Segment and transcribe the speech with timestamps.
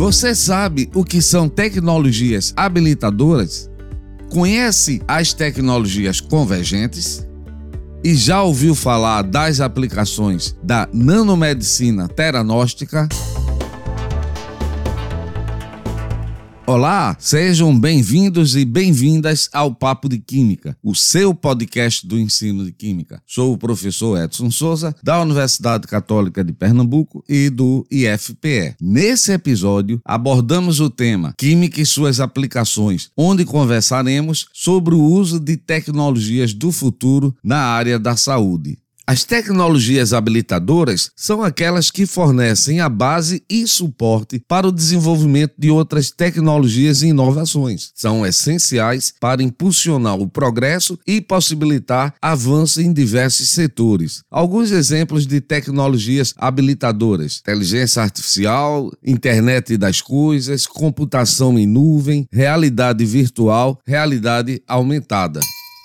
[0.00, 3.70] Você sabe o que são tecnologias habilitadoras?
[4.30, 7.28] Conhece as tecnologias convergentes?
[8.02, 13.10] E já ouviu falar das aplicações da nanomedicina teranóstica?
[16.72, 22.70] Olá, sejam bem-vindos e bem-vindas ao Papo de Química, o seu podcast do ensino de
[22.70, 23.20] Química.
[23.26, 28.76] Sou o professor Edson Souza, da Universidade Católica de Pernambuco e do IFPE.
[28.80, 35.56] Nesse episódio, abordamos o tema Química e suas aplicações, onde conversaremos sobre o uso de
[35.56, 38.78] tecnologias do futuro na área da saúde.
[39.10, 45.68] As tecnologias habilitadoras são aquelas que fornecem a base e suporte para o desenvolvimento de
[45.68, 47.90] outras tecnologias e inovações.
[47.92, 54.22] São essenciais para impulsionar o progresso e possibilitar avanço em diversos setores.
[54.30, 63.76] Alguns exemplos de tecnologias habilitadoras: inteligência artificial, internet das coisas, computação em nuvem, realidade virtual,
[63.84, 65.40] realidade aumentada.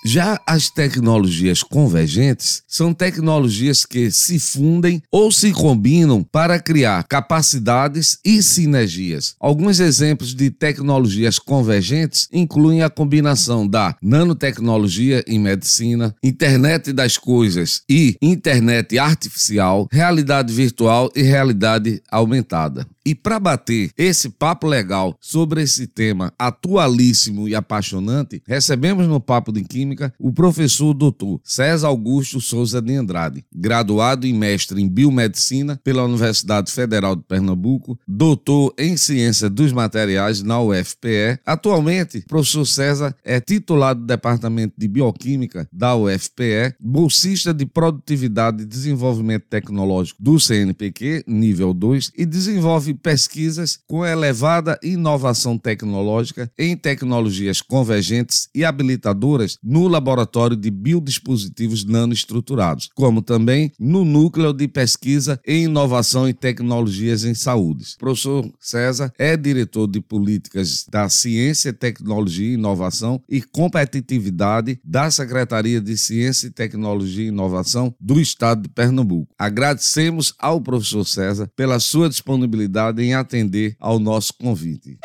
[0.08, 8.16] Já as tecnologias convergentes são tecnologias que se fundem ou se combinam para criar capacidades
[8.24, 9.34] e sinergias.
[9.40, 17.82] Alguns exemplos de tecnologias convergentes incluem a combinação da nanotecnologia em medicina, internet das coisas
[17.90, 22.86] e internet artificial, realidade virtual e realidade aumentada.
[23.06, 29.52] E para bater esse papo legal sobre esse tema atualíssimo e apaixonante, recebemos no Papo
[29.52, 35.80] de Química o professor doutor César Augusto Souza de Andrade, graduado e mestre em biomedicina
[35.84, 41.38] pela Universidade Federal de Pernambuco, doutor em ciência dos materiais na UFPE.
[41.46, 48.64] Atualmente, o professor César é titular do Departamento de Bioquímica da UFPE, bolsista de produtividade
[48.64, 56.76] e desenvolvimento tecnológico do CNPq, nível 2, e desenvolve pesquisas com elevada inovação tecnológica em
[56.76, 65.40] tecnologias convergentes e habilitadoras no Laboratório de Biodispositivos Nanoestruturados, como também no Núcleo de Pesquisa
[65.46, 67.94] em Inovação e Tecnologias em Saúde.
[67.96, 75.80] O professor César é diretor de Políticas da Ciência, Tecnologia, Inovação e Competitividade da Secretaria
[75.80, 79.32] de Ciência, Tecnologia e Inovação do Estado de Pernambuco.
[79.38, 84.98] Agradecemos ao professor César pela sua disponibilidade em atender ao nosso convite.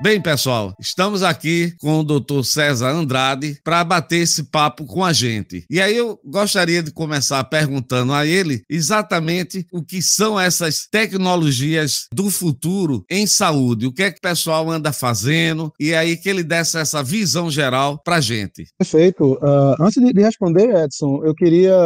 [0.00, 2.44] Bem, pessoal, estamos aqui com o Dr.
[2.44, 5.64] César Andrade para bater esse papo com a gente.
[5.68, 12.06] E aí eu gostaria de começar perguntando a ele exatamente o que são essas tecnologias
[12.14, 16.28] do futuro em saúde, o que é que o pessoal anda fazendo e aí que
[16.28, 18.66] ele desse essa visão geral para a gente.
[18.78, 19.32] Perfeito.
[19.32, 21.76] Uh, antes de responder, Edson, eu queria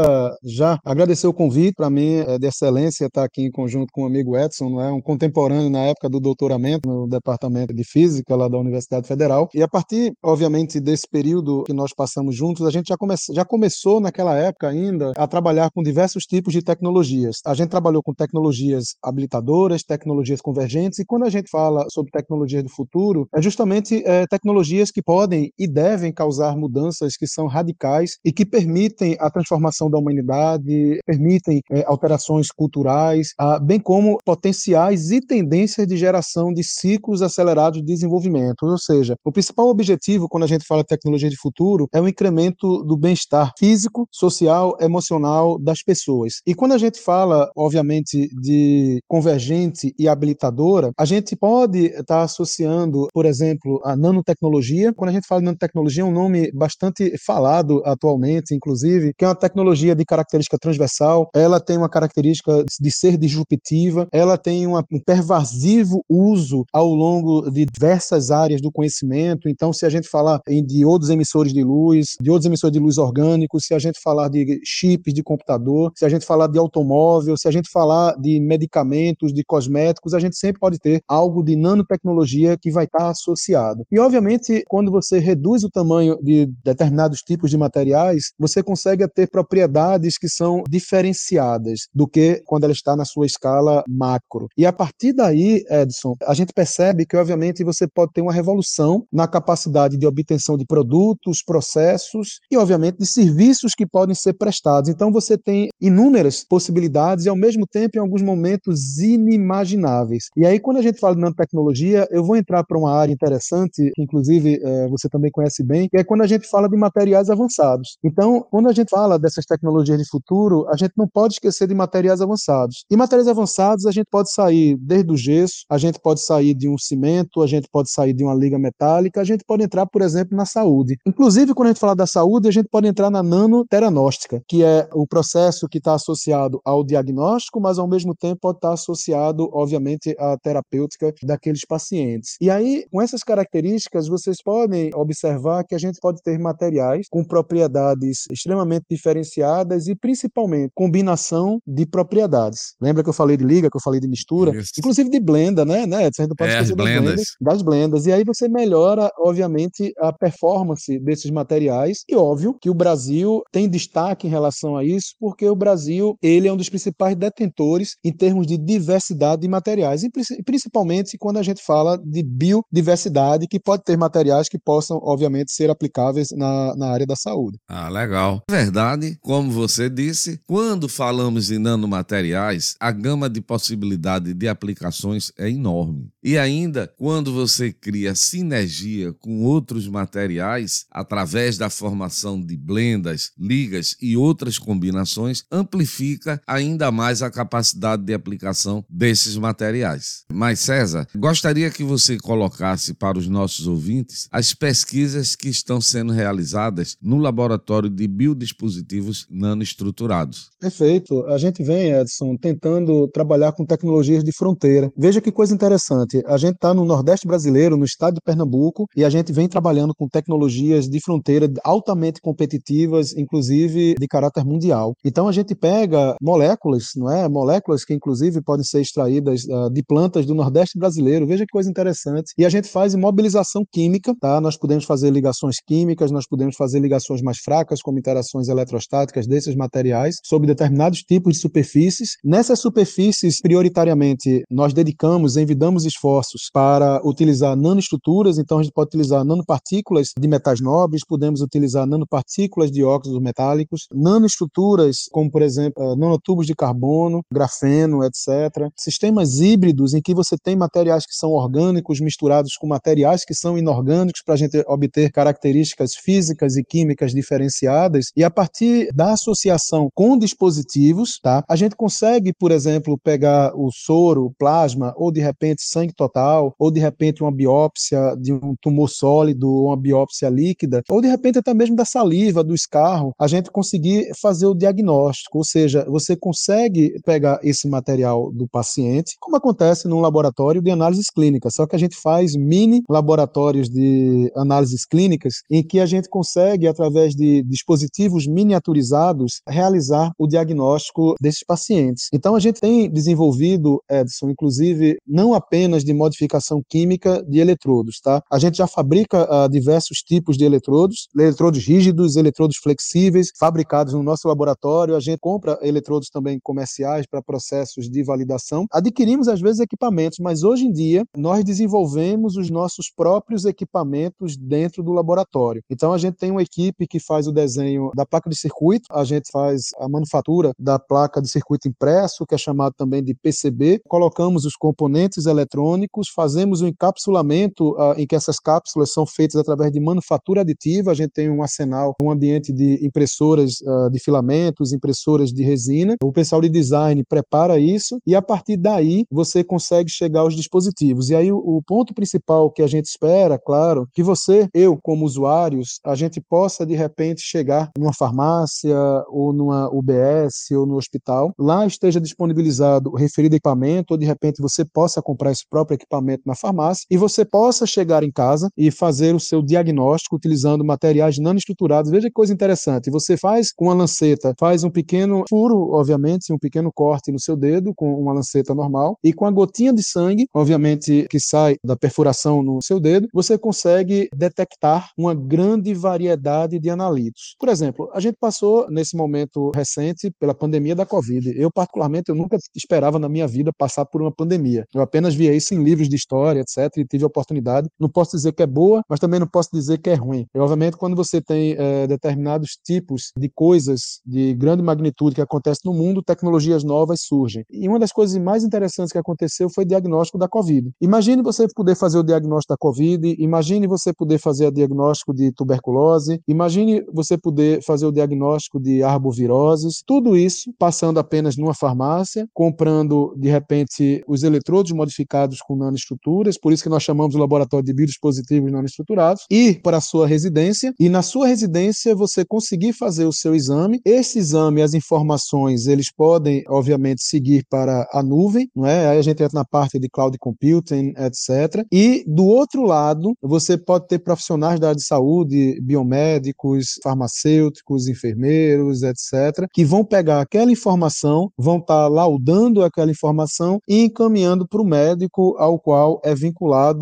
[0.44, 1.76] já agradecer o convite.
[1.76, 5.00] Para mim é de excelência estar aqui em conjunto com o amigo Edson, é um
[5.00, 9.48] contemporâneo na época do doutoramento no departamento de física Física lá da Universidade Federal.
[9.54, 13.44] E a partir, obviamente, desse período que nós passamos juntos, a gente já, come já
[13.44, 17.36] começou naquela época ainda a trabalhar com diversos tipos de tecnologias.
[17.46, 22.64] A gente trabalhou com tecnologias habilitadoras, tecnologias convergentes, e quando a gente fala sobre tecnologias
[22.64, 28.16] do futuro, é justamente é, tecnologias que podem e devem causar mudanças que são radicais
[28.24, 35.12] e que permitem a transformação da humanidade, permitem é, alterações culturais, a, bem como potenciais
[35.12, 38.62] e tendências de geração de ciclos acelerados de desenvolvimento.
[38.62, 42.08] Ou seja, o principal objetivo quando a gente fala de tecnologia de futuro é o
[42.08, 46.34] incremento do bem-estar físico, social, emocional das pessoas.
[46.46, 53.08] E quando a gente fala, obviamente, de convergente e habilitadora, a gente pode estar associando,
[53.12, 54.92] por exemplo, a nanotecnologia.
[54.94, 59.28] Quando a gente fala de nanotecnologia, é um nome bastante falado atualmente, inclusive, que é
[59.28, 61.28] uma tecnologia de característica transversal.
[61.34, 67.50] Ela tem uma característica de ser disruptiva, ela tem uma, um pervasivo uso ao longo
[67.50, 69.48] de diversas áreas do conhecimento.
[69.48, 73.64] Então, se a gente falar em diodos emissores de luz, diodos emissores de luz orgânicos,
[73.66, 77.48] se a gente falar de chips de computador, se a gente falar de automóvel, se
[77.48, 82.56] a gente falar de medicamentos, de cosméticos, a gente sempre pode ter algo de nanotecnologia
[82.56, 83.84] que vai estar associado.
[83.90, 89.28] E, obviamente, quando você reduz o tamanho de determinados tipos de materiais, você consegue ter
[89.28, 94.48] propriedades que são diferenciadas do que quando ela está na sua escala macro.
[94.56, 99.04] E a partir daí, Edson, a gente percebe que, obviamente, você pode ter uma revolução
[99.12, 104.90] na capacidade de obtenção de produtos, processos e, obviamente, de serviços que podem ser prestados.
[104.90, 110.24] Então, você tem inúmeras possibilidades e, ao mesmo tempo, em alguns momentos inimagináveis.
[110.36, 113.90] E aí, quando a gente fala de nanotecnologia, eu vou entrar para uma área interessante,
[113.94, 117.30] que inclusive é, você também conhece bem, que é quando a gente fala de materiais
[117.30, 117.96] avançados.
[118.04, 121.74] Então, quando a gente fala dessas tecnologias de futuro, a gente não pode esquecer de
[121.74, 122.84] materiais avançados.
[122.90, 126.68] E materiais avançados, a gente pode sair desde o gesso, a gente pode sair de
[126.68, 130.02] um cimento, a gente pode sair de uma liga metálica, a gente pode entrar, por
[130.02, 130.96] exemplo, na saúde.
[131.06, 134.88] Inclusive, quando a gente fala da saúde, a gente pode entrar na nanoteragnóstica, que é
[134.92, 140.14] o processo que está associado ao diagnóstico, mas ao mesmo tempo pode estar associado, obviamente,
[140.18, 142.36] à terapêutica daqueles pacientes.
[142.40, 147.24] E aí, com essas características, vocês podem observar que a gente pode ter materiais com
[147.24, 152.74] propriedades extremamente diferenciadas e principalmente combinação de propriedades.
[152.80, 154.72] Lembra que eu falei de liga, que eu falei de mistura, Isso.
[154.78, 155.86] inclusive de blenda, né?
[155.86, 156.10] né?
[156.12, 157.22] Você não pode é, esquecer das blendas.
[157.42, 158.06] Das blendas.
[158.06, 162.04] E aí você melhora, obviamente, a performance desses materiais.
[162.08, 166.48] E óbvio que o Brasil tem destaque em relação a isso, porque o Brasil ele
[166.48, 170.10] é um dos principais detentores em termos de diversidade de materiais, e
[170.44, 175.70] principalmente quando a gente fala de biodiversidade, que pode ter materiais que possam, obviamente, ser
[175.70, 177.58] aplicáveis na, na área da saúde.
[177.68, 178.42] Ah, legal.
[178.50, 185.48] Verdade, como você disse, quando falamos em nanomateriais, a gama de possibilidade de aplicações é
[185.48, 186.08] enorme.
[186.22, 193.96] E ainda, quando você cria sinergia com outros materiais, através da formação de blendas, ligas
[194.00, 200.24] e outras combinações, amplifica ainda mais a capacidade de aplicação desses materiais.
[200.32, 206.12] Mas, César, gostaria que você colocasse para os nossos ouvintes as pesquisas que estão sendo
[206.12, 210.50] realizadas no laboratório de biodispositivos nanoestruturados.
[210.60, 211.24] Perfeito.
[211.26, 214.92] A gente vem, Edson, tentando trabalhar com tecnologias de fronteira.
[214.96, 216.22] Veja que coisa interessante.
[216.26, 219.94] A gente está no Nordeste brasileiro, no estado de Pernambuco, e a gente vem trabalhando
[219.94, 224.94] com tecnologias de fronteira altamente competitivas, inclusive de caráter mundial.
[225.04, 227.28] Então a gente pega moléculas, não é?
[227.28, 231.26] Moléculas que inclusive podem ser extraídas uh, de plantas do Nordeste brasileiro.
[231.26, 232.32] Veja que coisa interessante.
[232.36, 234.40] E a gente faz imobilização química, tá?
[234.40, 239.54] Nós podemos fazer ligações químicas, nós podemos fazer ligações mais fracas, como interações eletrostáticas desses
[239.54, 242.10] materiais sobre determinados tipos de superfícies.
[242.24, 249.24] Nessas superfícies, prioritariamente, nós dedicamos, envidamos esforços para utilizar nanoestruturas, então a gente pode utilizar
[249.24, 255.96] nanopartículas de metais nobres, podemos utilizar nanopartículas de óxidos metálicos, nanoestruturas como, por exemplo, eh,
[255.96, 258.70] nanotubos de carbono, grafeno, etc.
[258.76, 263.56] Sistemas híbridos em que você tem materiais que são orgânicos misturados com materiais que são
[263.56, 269.88] inorgânicos para a gente obter características físicas e químicas diferenciadas e a partir da associação
[269.94, 271.44] com dispositivos, tá?
[271.48, 276.54] A gente consegue, por exemplo, pegar o soro, o plasma ou de repente sangue total,
[276.58, 281.38] ou de repente uma biópsia de um tumor sólido, uma biópsia líquida, ou de repente
[281.38, 286.16] até mesmo da saliva, do escarro, a gente conseguir fazer o diagnóstico, ou seja, você
[286.16, 291.76] consegue pegar esse material do paciente, como acontece num laboratório de análises clínicas, só que
[291.76, 297.42] a gente faz mini laboratórios de análises clínicas em que a gente consegue, através de
[297.42, 302.08] dispositivos miniaturizados, realizar o diagnóstico desses pacientes.
[302.12, 306.91] Então, a gente tem desenvolvido, Edson, inclusive, não apenas de modificação química
[307.28, 308.22] de eletrodos, tá?
[308.30, 314.02] A gente já fabrica uh, diversos tipos de eletrodos, eletrodos rígidos, eletrodos flexíveis, fabricados no
[314.02, 314.96] nosso laboratório.
[314.96, 318.66] A gente compra eletrodos também comerciais para processos de validação.
[318.72, 324.82] Adquirimos, às vezes, equipamentos, mas hoje em dia nós desenvolvemos os nossos próprios equipamentos dentro
[324.82, 325.62] do laboratório.
[325.70, 329.04] Então, a gente tem uma equipe que faz o desenho da placa de circuito, a
[329.04, 333.80] gente faz a manufatura da placa de circuito impresso, que é chamado também de PCB.
[333.88, 339.70] Colocamos os componentes eletrônicos, fazemos o encapsulamento uh, em que essas cápsulas são feitas através
[339.70, 340.90] de manufatura aditiva.
[340.90, 345.94] A gente tem um arsenal, um ambiente de impressoras uh, de filamentos, impressoras de resina.
[346.02, 351.10] O pessoal de design prepara isso e a partir daí você consegue chegar aos dispositivos.
[351.10, 355.04] E aí o, o ponto principal que a gente espera, claro, que você, eu como
[355.04, 358.76] usuários, a gente possa de repente chegar numa farmácia
[359.08, 364.42] ou numa UBS ou no hospital, lá esteja disponibilizado o referido equipamento ou de repente
[364.42, 368.70] você possa comprar esse próprio equipamento na farmácia e você possa chegar em casa e
[368.70, 371.90] fazer o seu diagnóstico utilizando materiais nanoestruturados.
[371.90, 372.90] Veja que coisa interessante.
[372.90, 377.36] Você faz com uma lanceta, faz um pequeno furo, obviamente, um pequeno corte no seu
[377.36, 381.76] dedo com uma lanceta normal e com a gotinha de sangue, obviamente, que sai da
[381.76, 387.34] perfuração no seu dedo, você consegue detectar uma grande variedade de analitos.
[387.38, 391.32] Por exemplo, a gente passou nesse momento recente pela pandemia da Covid.
[391.36, 394.64] Eu, particularmente, eu nunca esperava na minha vida passar por uma pandemia.
[394.74, 396.76] Eu apenas via isso em livros de história, etc etc.
[396.78, 397.68] E tive a oportunidade.
[397.78, 400.26] Não posso dizer que é boa, mas também não posso dizer que é ruim.
[400.34, 405.70] E, obviamente, quando você tem é, determinados tipos de coisas de grande magnitude que acontecem
[405.70, 407.44] no mundo, tecnologias novas surgem.
[407.50, 410.70] E uma das coisas mais interessantes que aconteceu foi o diagnóstico da Covid.
[410.80, 415.32] Imagine você poder fazer o diagnóstico da Covid, imagine você poder fazer o diagnóstico de
[415.32, 422.26] tuberculose, imagine você poder fazer o diagnóstico de arboviroses, tudo isso passando apenas numa farmácia,
[422.32, 427.64] comprando de repente os eletrodos modificados com nanoestruturas, por isso que nós chamamos o laboratório
[427.64, 433.06] de biodispositivos nanoestruturados, ir para a sua residência e na sua residência você conseguir fazer
[433.06, 433.80] o seu exame.
[433.84, 438.88] Esse exame, as informações, eles podem, obviamente, seguir para a nuvem, não é?
[438.88, 441.64] Aí a gente entra na parte de cloud computing, etc.
[441.72, 448.82] E do outro lado, você pode ter profissionais da área de saúde, biomédicos, farmacêuticos, enfermeiros,
[448.82, 454.60] etc., que vão pegar aquela informação, vão estar tá laudando aquela informação e encaminhando para
[454.60, 456.31] o médico ao qual é vinculado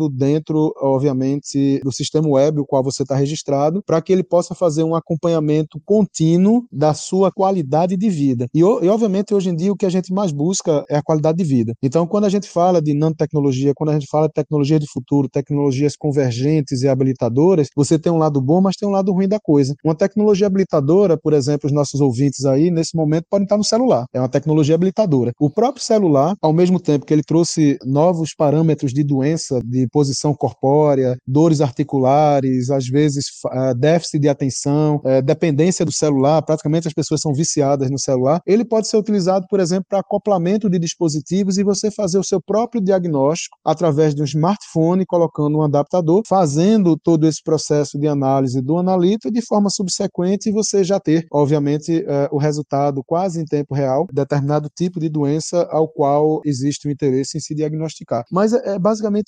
[0.09, 4.83] dentro, obviamente, do sistema web, o qual você está registrado, para que ele possa fazer
[4.83, 8.47] um acompanhamento contínuo da sua qualidade de vida.
[8.53, 11.37] E, e, obviamente, hoje em dia, o que a gente mais busca é a qualidade
[11.37, 11.73] de vida.
[11.81, 15.29] Então, quando a gente fala de nanotecnologia, quando a gente fala de tecnologia de futuro,
[15.29, 19.39] tecnologias convergentes e habilitadoras, você tem um lado bom, mas tem um lado ruim da
[19.39, 19.75] coisa.
[19.83, 24.05] Uma tecnologia habilitadora, por exemplo, os nossos ouvintes aí, nesse momento, podem estar no celular.
[24.13, 25.31] É uma tecnologia habilitadora.
[25.39, 30.33] O próprio celular, ao mesmo tempo que ele trouxe novos parâmetros de doença, de posição
[30.33, 36.93] corpórea, dores articulares, às vezes uh, déficit de atenção, uh, dependência do celular, praticamente as
[36.93, 41.57] pessoas são viciadas no celular, ele pode ser utilizado, por exemplo, para acoplamento de dispositivos
[41.57, 46.97] e você fazer o seu próprio diagnóstico através de um smartphone, colocando um adaptador, fazendo
[46.97, 51.99] todo esse processo de análise do analito de forma subsequente e você já ter, obviamente,
[51.99, 56.91] uh, o resultado quase em tempo real, determinado tipo de doença ao qual existe o
[56.91, 58.23] interesse em se diagnosticar.
[58.31, 58.79] Mas é, é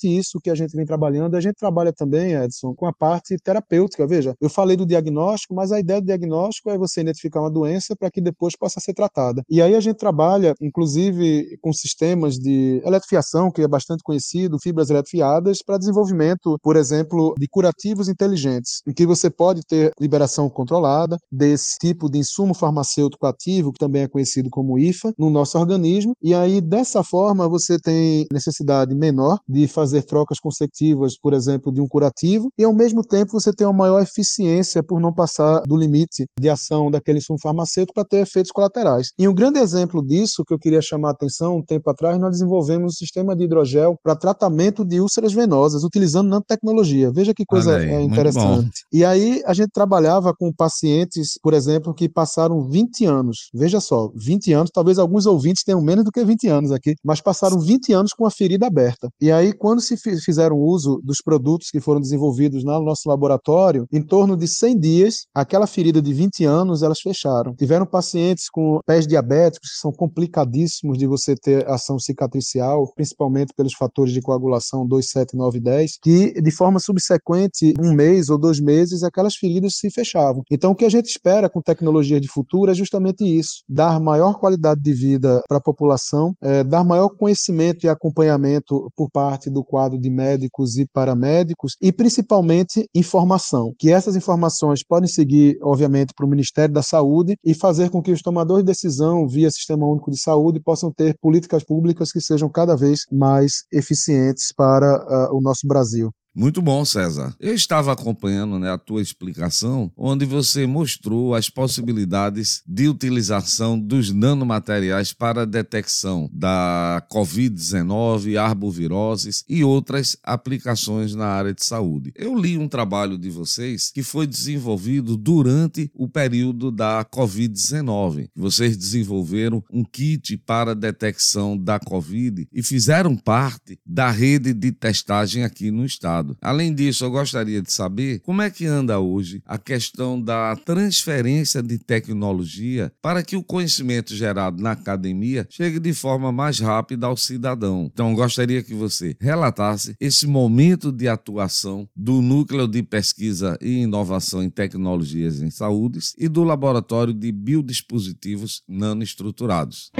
[0.08, 1.36] isso que a gente vem trabalhando.
[1.36, 4.06] A gente trabalha também, Edson, com a parte terapêutica.
[4.06, 7.94] Veja, eu falei do diagnóstico, mas a ideia do diagnóstico é você identificar uma doença
[7.96, 9.42] para que depois possa ser tratada.
[9.48, 14.90] E aí a gente trabalha, inclusive, com sistemas de eletrifiação, que é bastante conhecido, fibras
[14.90, 21.18] eletrifiadas, para desenvolvimento, por exemplo, de curativos inteligentes, em que você pode ter liberação controlada
[21.30, 26.14] desse tipo de insumo farmacêutico ativo, que também é conhecido como IFA, no nosso organismo.
[26.22, 31.80] E aí, dessa forma, você tem necessidade menor de fazer trocas consecutivas, por exemplo, de
[31.80, 35.76] um curativo, e ao mesmo tempo você tem uma maior eficiência por não passar do
[35.76, 39.08] limite de ação daquele insumo farmacêutico para ter efeitos colaterais.
[39.18, 42.32] E um grande exemplo disso que eu queria chamar a atenção, um tempo atrás, nós
[42.32, 47.10] desenvolvemos um sistema de hidrogel para tratamento de úlceras venosas, utilizando nanotecnologia.
[47.12, 48.84] Veja que coisa aí, é interessante.
[48.92, 53.50] E aí a gente trabalhava com pacientes, por exemplo, que passaram 20 anos.
[53.52, 57.20] Veja só, 20 anos, talvez alguns ouvintes tenham menos do que 20 anos aqui, mas
[57.20, 59.08] passaram 20 anos com a ferida aberta.
[59.20, 64.02] E aí, quando se fizeram uso dos produtos que foram desenvolvidos no nosso laboratório, em
[64.02, 67.54] torno de 100 dias, aquela ferida de 20 anos, elas fecharam.
[67.54, 73.74] Tiveram pacientes com pés diabéticos, que são complicadíssimos de você ter ação cicatricial, principalmente pelos
[73.74, 78.38] fatores de coagulação 2, 7, 9 e 10, que de forma subsequente, um mês ou
[78.38, 80.42] dois meses, aquelas feridas se fechavam.
[80.50, 84.38] Então, o que a gente espera com tecnologia de futuro é justamente isso: dar maior
[84.38, 89.64] qualidade de vida para a população, é, dar maior conhecimento e acompanhamento por parte do
[89.74, 96.24] quadro de médicos e paramédicos e principalmente informação, que essas informações podem seguir, obviamente, para
[96.24, 100.12] o Ministério da Saúde e fazer com que os tomadores de decisão via Sistema Único
[100.12, 105.40] de Saúde possam ter políticas públicas que sejam cada vez mais eficientes para uh, o
[105.40, 106.12] nosso Brasil.
[106.36, 107.32] Muito bom, César.
[107.38, 114.10] Eu estava acompanhando né, a tua explicação, onde você mostrou as possibilidades de utilização dos
[114.10, 122.12] nanomateriais para a detecção da Covid-19, arboviroses e outras aplicações na área de saúde.
[122.16, 128.28] Eu li um trabalho de vocês que foi desenvolvido durante o período da Covid-19.
[128.34, 134.72] Vocês desenvolveram um kit para a detecção da Covid e fizeram parte da rede de
[134.72, 136.23] testagem aqui no estado.
[136.40, 141.62] Além disso, eu gostaria de saber como é que anda hoje a questão da transferência
[141.62, 147.16] de tecnologia para que o conhecimento gerado na academia chegue de forma mais rápida ao
[147.16, 147.90] cidadão.
[147.92, 154.42] Então, gostaria que você relatasse esse momento de atuação do Núcleo de Pesquisa e Inovação
[154.42, 159.90] em Tecnologias em Saúde e do Laboratório de Biodispositivos Nanoestruturados.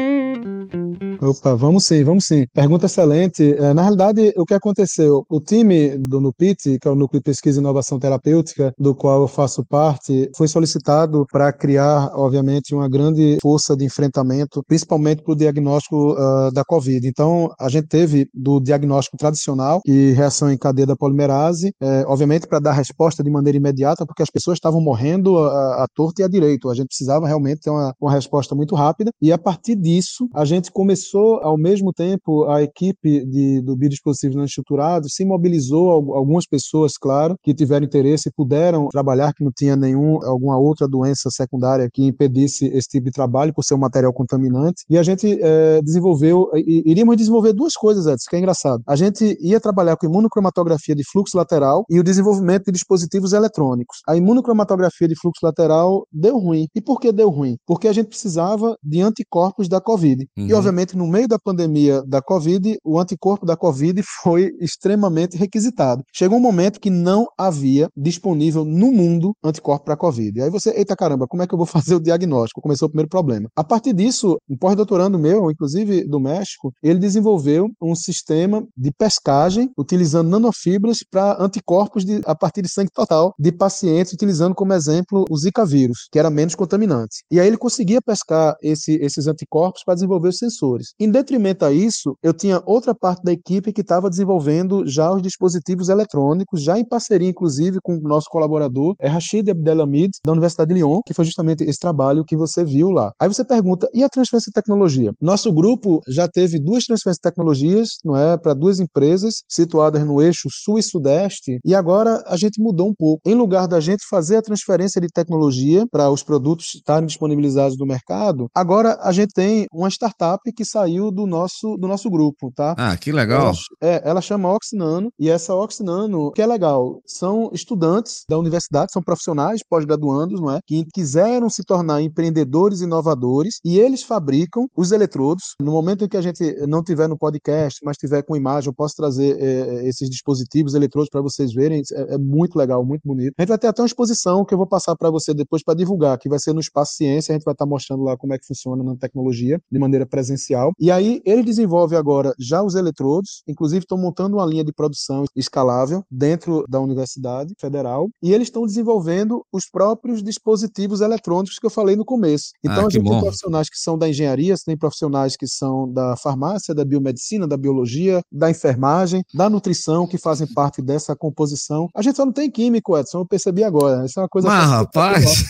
[1.20, 2.46] Opa, vamos sim, vamos sim.
[2.52, 3.54] Pergunta excelente.
[3.54, 5.24] É, na realidade, o que aconteceu?
[5.30, 9.22] O time do NUPIT, que é o Núcleo de Pesquisa e Inovação Terapêutica, do qual
[9.22, 15.32] eu faço parte, foi solicitado para criar, obviamente, uma grande força de enfrentamento, principalmente para
[15.32, 17.08] o diagnóstico uh, da Covid.
[17.08, 22.46] Então, a gente teve do diagnóstico tradicional e reação em cadeia da polimerase, é, obviamente,
[22.46, 26.24] para dar resposta de maneira imediata, porque as pessoas estavam morrendo à, à torta e
[26.24, 26.68] à direito.
[26.68, 29.10] A gente precisava realmente ter uma, uma resposta muito rápida.
[29.22, 34.36] E a partir disso, a gente começou ao mesmo tempo, a equipe de, do Biodispositivos
[34.36, 39.52] Não Estruturados se mobilizou, algumas pessoas, claro, que tiveram interesse e puderam trabalhar, que não
[39.56, 43.78] tinha nenhum, alguma outra doença secundária que impedisse esse tipo de trabalho, por ser um
[43.78, 44.84] material contaminante.
[44.90, 48.82] E a gente é, desenvolveu, iríamos desenvolver duas coisas, Edson, que é engraçado.
[48.86, 53.98] A gente ia trabalhar com imunocromatografia de fluxo lateral e o desenvolvimento de dispositivos eletrônicos.
[54.08, 56.66] A imunocromatografia de fluxo lateral deu ruim.
[56.74, 57.56] E por que deu ruim?
[57.66, 60.23] Porque a gente precisava de anticorpos da COVID.
[60.36, 60.46] Uhum.
[60.46, 66.02] E, obviamente, no meio da pandemia da Covid, o anticorpo da Covid foi extremamente requisitado.
[66.12, 70.38] Chegou um momento que não havia disponível no mundo anticorpo para Covid.
[70.38, 72.60] E aí você, eita caramba, como é que eu vou fazer o diagnóstico?
[72.60, 73.48] Começou o primeiro problema.
[73.56, 79.70] A partir disso, um pós-doutorando meu, inclusive do México, ele desenvolveu um sistema de pescagem
[79.78, 85.24] utilizando nanofibras para anticorpos de, a partir de sangue total de pacientes, utilizando como exemplo
[85.30, 87.24] o Zika vírus, que era menos contaminante.
[87.30, 90.94] E aí ele conseguia pescar esse, esses anticorpos para desenvolver os sensores.
[91.00, 95.22] Em detrimento a isso, eu tinha outra parte da equipe que estava desenvolvendo já os
[95.22, 100.68] dispositivos eletrônicos, já em parceria, inclusive, com o nosso colaborador, é Rashid Abdelhamid, da Universidade
[100.68, 103.12] de Lyon, que foi justamente esse trabalho que você viu lá.
[103.20, 105.12] Aí você pergunta, e a transferência de tecnologia?
[105.20, 110.20] Nosso grupo já teve duas transferências de tecnologias, não é, para duas empresas situadas no
[110.20, 113.20] eixo sul e sudeste, e agora a gente mudou um pouco.
[113.26, 117.86] Em lugar da gente fazer a transferência de tecnologia para os produtos estarem disponibilizados no
[117.86, 122.74] mercado, agora a gente tem uma startup que saiu do nosso, do nosso grupo, tá?
[122.76, 123.52] Ah, que legal.
[123.80, 128.92] Ela, é, ela chama Oxinano, e essa Oxinano, que é legal, são estudantes da universidade,
[128.92, 130.60] são profissionais, pós-graduandos, não é?
[130.66, 135.54] Que quiseram se tornar empreendedores inovadores, e eles fabricam os eletrodos.
[135.60, 138.74] No momento em que a gente não tiver no podcast, mas tiver com imagem, eu
[138.74, 141.82] posso trazer é, esses dispositivos eletrodos para vocês verem.
[141.92, 143.34] É, é, muito legal, muito bonito.
[143.38, 145.74] A gente vai ter até uma exposição que eu vou passar para você depois para
[145.74, 147.32] divulgar, que vai ser no Espaço Ciência.
[147.32, 150.06] A gente vai estar tá mostrando lá como é que funciona na tecnologia de maneira
[150.06, 150.72] presencial.
[150.78, 155.24] E aí ele desenvolve agora já os eletrodos, inclusive estão montando uma linha de produção
[155.36, 161.70] escalável dentro da Universidade Federal, e eles estão desenvolvendo os próprios dispositivos eletrônicos que eu
[161.70, 162.50] falei no começo.
[162.64, 163.10] Então ah, a gente bom.
[163.10, 167.56] tem profissionais que são da engenharia, tem profissionais que são da farmácia, da biomedicina, da
[167.56, 171.88] biologia, da enfermagem, da nutrição, que fazem parte dessa composição.
[171.94, 174.04] A gente só não tem químico, Edson, eu percebi agora.
[174.04, 174.48] Isso é uma coisa.
[174.54, 175.44] Mas, rapaz,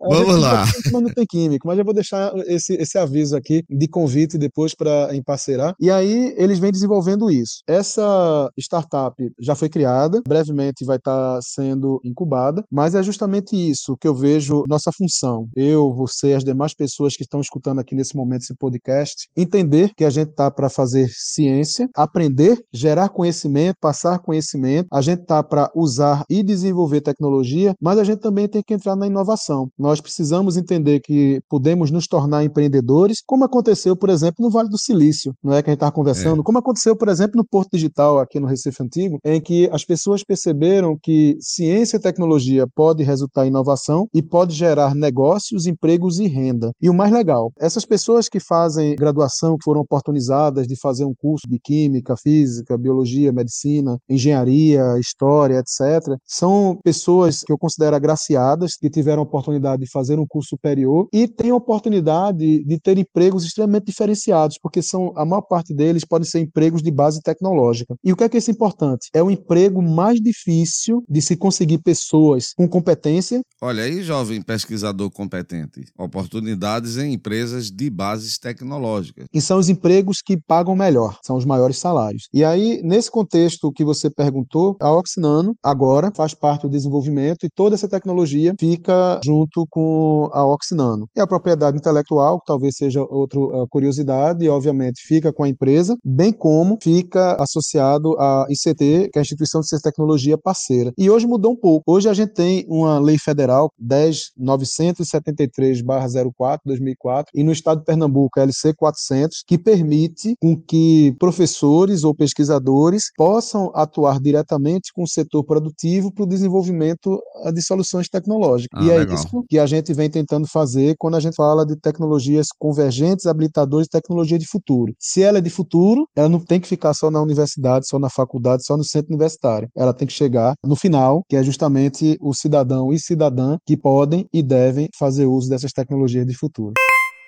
[0.00, 0.64] vamos lá.
[0.92, 4.74] Não tem químico, mas eu vou deixar esse, esse aviso aqui de convite convite depois
[4.74, 5.74] para emparcerar.
[5.80, 7.62] E aí eles vêm desenvolvendo isso.
[7.66, 13.96] Essa startup já foi criada, brevemente vai estar tá sendo incubada, mas é justamente isso
[14.00, 15.48] que eu vejo nossa função.
[15.54, 20.04] Eu, você, as demais pessoas que estão escutando aqui nesse momento esse podcast, entender que
[20.04, 25.70] a gente está para fazer ciência, aprender, gerar conhecimento, passar conhecimento, a gente está para
[25.74, 29.68] usar e desenvolver tecnologia, mas a gente também tem que entrar na inovação.
[29.78, 34.78] Nós precisamos entender que podemos nos tornar empreendedores, como aconteceu, por exemplo, no Vale do
[34.78, 36.44] Silício, não é que a gente estava conversando, é.
[36.44, 40.22] como aconteceu, por exemplo, no Porto Digital aqui no Recife Antigo, em que as pessoas
[40.24, 46.26] perceberam que ciência e tecnologia pode resultar em inovação e pode gerar negócios, empregos e
[46.26, 46.72] renda.
[46.80, 51.14] E o mais legal, essas pessoas que fazem graduação, que foram oportunizadas de fazer um
[51.14, 58.76] curso de química, física, biologia, medicina, engenharia, história, etc., são pessoas que eu considero agraciadas,
[58.76, 62.98] que tiveram a oportunidade de fazer um curso superior e têm a oportunidade de ter
[63.08, 67.94] empregos extremamente diferenciados, porque são a maior parte deles podem ser empregos de base tecnológica.
[68.04, 69.08] E o que é que é isso importante?
[69.14, 73.40] É o emprego mais difícil de se conseguir pessoas com competência.
[73.60, 79.26] Olha aí, jovem pesquisador competente, oportunidades em empresas de bases tecnológicas.
[79.32, 82.28] E são os empregos que pagam melhor, são os maiores salários.
[82.32, 87.50] E aí, nesse contexto que você perguntou, a Oxinano agora faz parte do desenvolvimento e
[87.54, 91.08] toda essa tecnologia fica junto com a Oxinano.
[91.16, 95.96] E a propriedade intelectual, que talvez seja outro uh, curiosidade, obviamente, fica com a empresa,
[96.04, 100.92] bem como fica associado à ICT, que é a Instituição de Ciência e Tecnologia parceira.
[100.96, 101.92] E hoje mudou um pouco.
[101.92, 108.42] Hoje a gente tem uma lei federal 10.973/04 2004 e no estado de Pernambuco, a
[108.42, 115.44] LC 400, que permite com que professores ou pesquisadores possam atuar diretamente com o setor
[115.44, 118.80] produtivo para o desenvolvimento ah, de soluções tecnológicas.
[118.80, 119.14] Ah, e é legal.
[119.14, 123.26] isso que a gente vem tentando fazer quando a gente fala de tecnologias convergentes agentes
[123.26, 124.94] habilitadores de tecnologia de futuro.
[124.98, 128.08] Se ela é de futuro, ela não tem que ficar só na universidade, só na
[128.08, 129.68] faculdade, só no centro universitário.
[129.76, 134.26] Ela tem que chegar no final, que é justamente o cidadão e cidadã que podem
[134.32, 136.74] e devem fazer uso dessas tecnologias de futuro.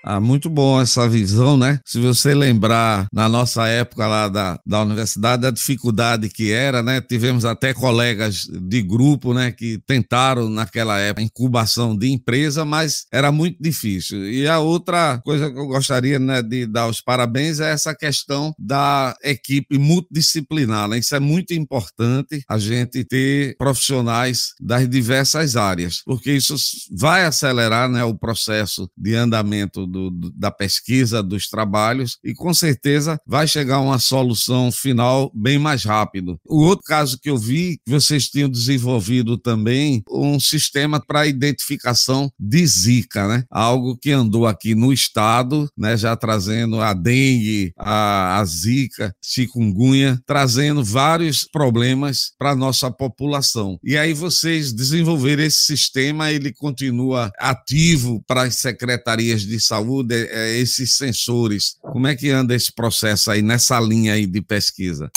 [0.05, 1.81] Ah, muito bom essa visão, né?
[1.85, 7.01] Se você lembrar, na nossa época lá da, da universidade, a dificuldade que era, né?
[7.01, 13.33] Tivemos até colegas de grupo, né, que tentaram naquela época incubação de empresa, mas era
[13.33, 14.31] muito difícil.
[14.31, 18.55] E a outra coisa que eu gostaria, né, de dar os parabéns é essa questão
[18.59, 20.99] da equipe multidisciplinar, né?
[20.99, 26.55] Isso é muito importante, a gente ter profissionais das diversas áreas, porque isso
[26.97, 33.18] vai acelerar, né, o processo de andamento do, da pesquisa, dos trabalhos, e com certeza
[33.27, 36.38] vai chegar uma solução final bem mais rápido.
[36.46, 42.66] O outro caso que eu vi, vocês tinham desenvolvido também um sistema para identificação de
[42.66, 43.44] Zika, né?
[43.51, 45.96] Algo que andou aqui no estado, né?
[45.96, 53.79] Já trazendo a dengue, a, a Zika, chikungunya, trazendo vários problemas para a nossa população.
[53.83, 60.14] E aí vocês desenvolveram esse sistema, ele continua ativo para as secretarias de saúde saúde,
[60.14, 61.77] é, é, esses sensores.
[61.81, 65.11] Como é que anda esse processo aí nessa linha aí de pesquisa?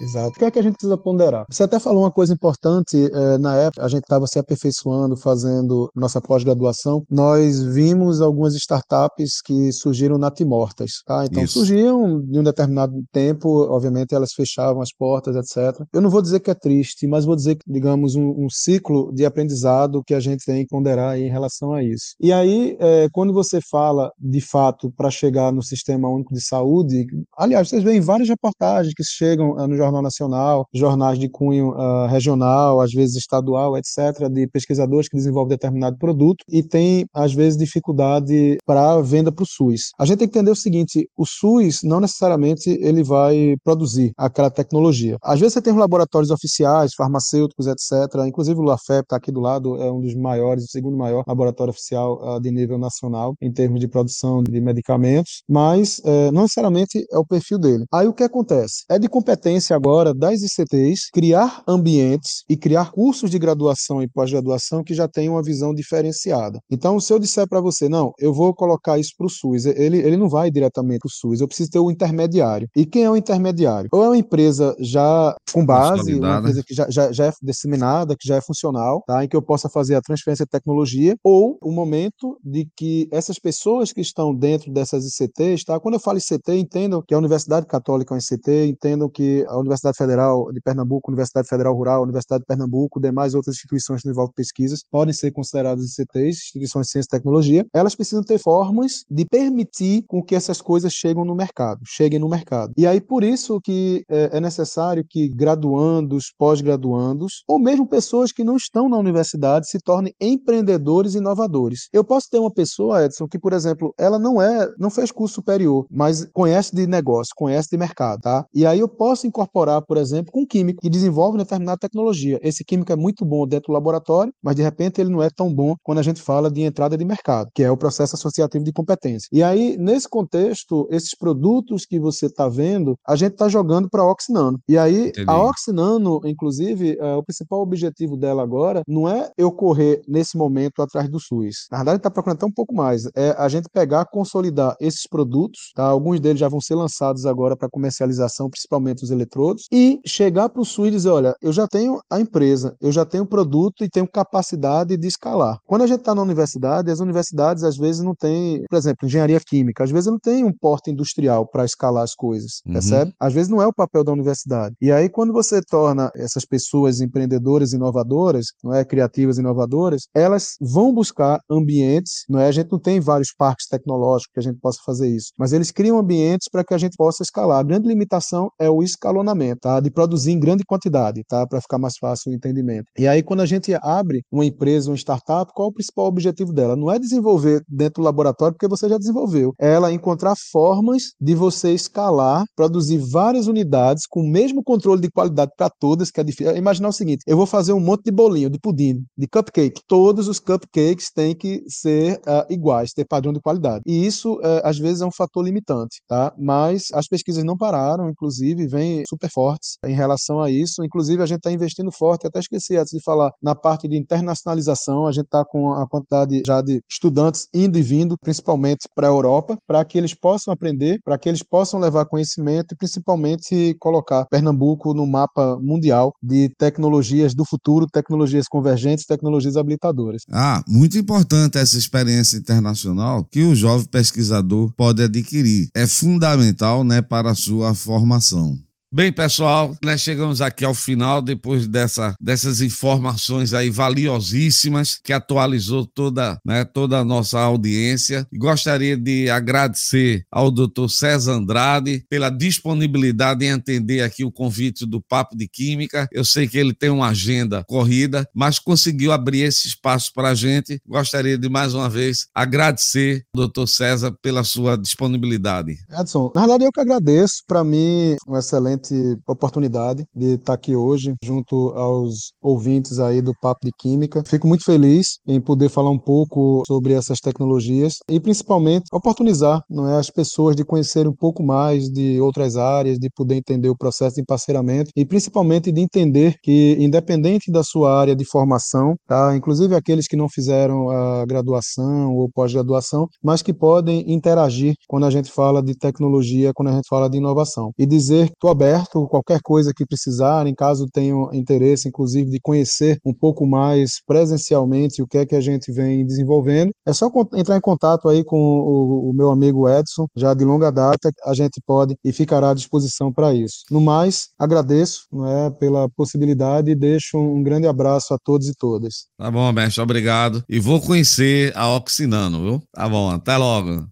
[0.00, 0.30] Exato.
[0.30, 1.46] O que é que a gente precisa ponderar?
[1.50, 5.90] Você até falou uma coisa importante, é, na época a gente estava se aperfeiçoando, fazendo
[5.94, 11.24] nossa pós-graduação, nós vimos algumas startups que surgiram natimortas, tá?
[11.24, 11.60] Então Isso.
[11.60, 15.80] surgiam de um determinado tempo, obviamente elas fechavam as portas, etc.
[15.92, 19.12] Eu não vou dizer que é triste, mas vou dizer que, digamos, um, um ciclo
[19.12, 22.14] de aprendizado que a gente tem que ponderar em relação a isso.
[22.20, 27.06] E aí, é, quando você fala, de fato, para chegar no Sistema Único de Saúde,
[27.36, 32.06] aliás, vocês veem várias reportagens que chegam uh, no Jornal Nacional, jornais de cunho uh,
[32.06, 37.58] regional, às vezes estadual, etc., de pesquisadores que desenvolvem determinado produto e tem, às vezes,
[37.58, 39.90] dificuldade para venda para o SUS.
[39.98, 44.50] A gente tem que entender o seguinte: o SUS não necessariamente ele vai produzir aquela
[44.50, 45.16] tecnologia.
[45.22, 48.26] Às vezes você tem laboratórios oficiais, farmacêuticos, etc.
[48.26, 51.70] Inclusive o LAFEP está aqui do lado, é um dos maiores, o segundo maior laboratório
[51.70, 57.06] oficial uh, de nível nacional em termos de produção de medicamentos, mas uh, não necessariamente
[57.10, 57.84] é o perfil dele.
[57.92, 58.84] Aí o que acontece?
[58.88, 64.82] É de competência agora das ICTs criar ambientes e criar cursos de graduação e pós-graduação
[64.82, 66.58] que já tenham uma visão diferenciada.
[66.70, 69.98] Então, se eu disser para você, não, eu vou colocar isso para o SUS, ele,
[69.98, 72.68] ele não vai diretamente para o SUS, eu preciso ter o intermediário.
[72.74, 73.88] E quem é o intermediário?
[73.92, 78.16] Ou é uma empresa já com base, uma empresa que já, já, já é disseminada,
[78.18, 79.24] que já é funcional, tá?
[79.24, 83.38] em que eu possa fazer a transferência de tecnologia, ou o momento de que essas
[83.38, 85.78] pessoas que estão dentro dessas ICTs, tá?
[85.78, 89.56] quando eu falo ICT, entendam que a Universidade Católica é um ICT, entendam que a
[89.66, 94.34] Universidade Federal de Pernambuco, Universidade Federal Rural, Universidade de Pernambuco, demais outras instituições que desenvolvem
[94.34, 99.24] pesquisas, podem ser consideradas ICTs, instituições de ciência e tecnologia, elas precisam ter formas de
[99.24, 102.72] permitir com que essas coisas cheguem no mercado, cheguem no mercado.
[102.76, 108.44] E aí, por isso que é, é necessário que graduandos, pós-graduandos, ou mesmo pessoas que
[108.44, 111.88] não estão na universidade se tornem empreendedores e inovadores.
[111.92, 115.36] Eu posso ter uma pessoa, Edson, que, por exemplo, ela não é, não fez curso
[115.36, 118.44] superior, mas conhece de negócio, conhece de mercado, tá?
[118.54, 122.38] E aí eu posso incorporar incorporar, por exemplo, com um químico que desenvolve determinada tecnologia.
[122.42, 125.52] Esse químico é muito bom dentro do laboratório, mas de repente ele não é tão
[125.52, 128.72] bom quando a gente fala de entrada de mercado, que é o processo associativo de
[128.72, 129.28] competência.
[129.32, 134.02] E aí, nesse contexto, esses produtos que você está vendo, a gente está jogando para
[134.02, 134.58] a Oxinano.
[134.68, 135.24] E aí, Entendi.
[135.28, 140.82] a Oxinano, inclusive, é, o principal objetivo dela agora não é eu correr nesse momento
[140.82, 141.66] atrás do SUS.
[141.70, 143.06] Na verdade, está procurando até um pouco mais.
[143.14, 145.84] É a gente pegar, consolidar esses produtos, tá?
[145.84, 150.48] alguns deles já vão ser lançados agora para comercialização, principalmente os eletrônicos todos, e chegar
[150.48, 153.28] para o Sul e dizer: olha, eu já tenho a empresa, eu já tenho o
[153.28, 155.58] produto e tenho capacidade de escalar.
[155.66, 159.38] Quando a gente está na universidade, as universidades às vezes não têm, por exemplo, engenharia
[159.38, 162.72] química, às vezes não tem um porte industrial para escalar as coisas, uhum.
[162.72, 163.12] percebe?
[163.20, 164.74] Às vezes não é o papel da universidade.
[164.80, 170.94] E aí, quando você torna essas pessoas empreendedoras, inovadoras, não é criativas, inovadoras, elas vão
[170.94, 172.48] buscar ambientes, não é?
[172.48, 175.70] A gente não tem vários parques tecnológicos que a gente possa fazer isso, mas eles
[175.70, 177.58] criam ambientes para que a gente possa escalar.
[177.58, 179.25] A grande limitação é o escalonamento
[179.60, 179.80] tá?
[179.80, 181.46] De produzir em grande quantidade, tá?
[181.46, 182.86] Para ficar mais fácil o entendimento.
[182.98, 186.52] E aí, quando a gente abre uma empresa, uma startup, qual é o principal objetivo
[186.52, 186.76] dela?
[186.76, 189.52] Não é desenvolver dentro do laboratório, porque você já desenvolveu.
[189.60, 195.10] É ela encontrar formas de você escalar, produzir várias unidades com o mesmo controle de
[195.10, 196.56] qualidade para todas, que é difícil.
[196.56, 199.80] Imaginar o seguinte: eu vou fazer um monte de bolinho, de pudim, de cupcake.
[199.86, 203.82] Todos os cupcakes têm que ser uh, iguais, ter padrão de qualidade.
[203.86, 206.32] E isso, uh, às vezes, é um fator limitante, tá?
[206.38, 210.84] Mas as pesquisas não pararam, inclusive, vem super fortes em relação a isso.
[210.84, 215.06] Inclusive, a gente está investindo forte, até esqueci antes de falar, na parte de internacionalização.
[215.06, 219.10] A gente está com a quantidade já de estudantes indo e vindo, principalmente para a
[219.10, 224.26] Europa, para que eles possam aprender, para que eles possam levar conhecimento e principalmente colocar
[224.26, 230.22] Pernambuco no mapa mundial de tecnologias do futuro, tecnologias convergentes, tecnologias habilitadoras.
[230.30, 235.68] Ah, muito importante essa experiência internacional que o jovem pesquisador pode adquirir.
[235.74, 238.65] É fundamental né, para a sua formação.
[238.96, 245.84] Bem, pessoal, nós chegamos aqui ao final depois dessa, dessas informações aí valiosíssimas que atualizou
[245.84, 248.26] toda, né, toda a nossa audiência.
[248.34, 250.88] Gostaria de agradecer ao Dr.
[250.88, 256.08] César Andrade pela disponibilidade em atender aqui o convite do Papo de Química.
[256.10, 260.34] Eu sei que ele tem uma agenda corrida, mas conseguiu abrir esse espaço para a
[260.34, 260.80] gente.
[260.88, 263.66] Gostaria de mais uma vez agradecer ao Dr.
[263.66, 265.76] César pela sua disponibilidade.
[266.00, 267.42] Edson, na verdade eu que agradeço.
[267.46, 273.32] Para mim, um excelente excelente oportunidade de estar aqui hoje junto aos ouvintes aí do
[273.40, 274.22] Papo de Química.
[274.26, 279.88] Fico muito feliz em poder falar um pouco sobre essas tecnologias e principalmente oportunizar não
[279.88, 283.76] é, as pessoas de conhecer um pouco mais de outras áreas, de poder entender o
[283.76, 289.36] processo de emparceiramento e principalmente de entender que independente da sua área de formação, tá,
[289.36, 295.10] inclusive aqueles que não fizeram a graduação ou pós-graduação, mas que podem interagir quando a
[295.10, 297.72] gente fala de tecnologia, quando a gente fala de inovação.
[297.78, 302.98] E dizer que estou aberto qualquer coisa que precisarem, caso tenham interesse, inclusive, de conhecer
[303.04, 307.56] um pouco mais presencialmente o que é que a gente vem desenvolvendo, é só entrar
[307.56, 311.60] em contato aí com o, o meu amigo Edson, já de longa data, a gente
[311.64, 313.64] pode e ficará à disposição para isso.
[313.70, 319.06] No mais, agradeço é, pela possibilidade e deixo um grande abraço a todos e todas.
[319.18, 320.42] Tá bom, mestre, obrigado.
[320.48, 322.62] E vou conhecer a Oxinano, viu?
[322.72, 323.86] Tá bom, até logo.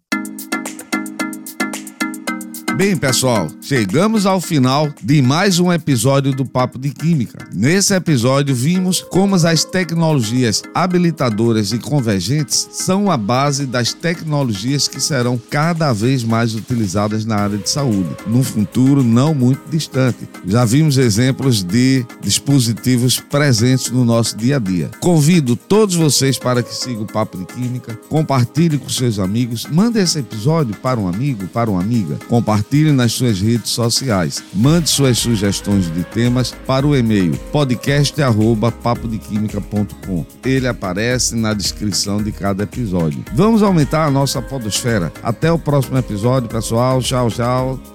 [2.76, 7.46] Bem, pessoal, chegamos ao final de mais um episódio do Papo de Química.
[7.54, 15.00] Nesse episódio, vimos como as tecnologias habilitadoras e convergentes são a base das tecnologias que
[15.00, 20.28] serão cada vez mais utilizadas na área de saúde, num futuro não muito distante.
[20.44, 24.90] Já vimos exemplos de dispositivos presentes no nosso dia a dia.
[24.98, 30.00] Convido todos vocês para que sigam o Papo de Química, compartilhe com seus amigos, mande
[30.00, 34.42] esse episódio para um amigo, para uma amiga, compartilhe compartilhe nas suas redes sociais.
[34.52, 40.24] Mande suas sugestões de temas para o e-mail podcast@papodequimica.com.
[40.44, 43.22] Ele aparece na descrição de cada episódio.
[43.34, 45.12] Vamos aumentar a nossa podosfera.
[45.22, 47.00] Até o próximo episódio, pessoal.
[47.00, 47.93] Tchau, tchau.